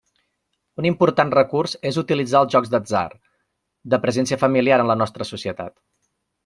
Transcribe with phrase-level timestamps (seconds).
[0.83, 3.05] Un important recurs és utilitzar els jocs d'atzar,
[3.95, 5.81] de presència familiar en la nostra societat.